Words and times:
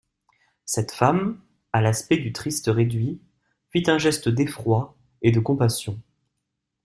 Cette 0.65 0.91
femme, 0.91 1.39
à 1.73 1.79
l'aspect 1.79 2.17
du 2.17 2.33
triste 2.33 2.71
réduit, 2.73 3.21
fit 3.69 3.83
un 3.85 3.99
geste 3.99 4.29
d'effroi 4.29 4.97
et 5.21 5.31
de 5.31 5.39
compassion. 5.39 6.01